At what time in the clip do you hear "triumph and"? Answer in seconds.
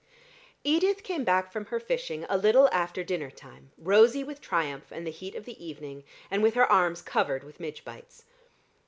4.41-5.05